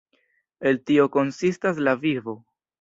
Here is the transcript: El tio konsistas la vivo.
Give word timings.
El 0.69 0.79
tio 0.89 1.07
konsistas 1.17 1.77
la 1.91 1.95
vivo. 2.09 2.39